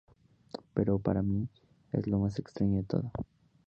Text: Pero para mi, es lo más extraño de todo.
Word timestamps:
Pero 0.73 0.97
para 0.97 1.21
mi, 1.21 1.47
es 1.91 2.07
lo 2.07 2.17
más 2.17 2.39
extraño 2.39 2.77
de 2.77 2.83
todo. 2.85 3.11